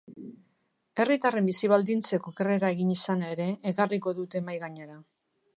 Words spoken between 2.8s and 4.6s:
izana ere ekarriko dute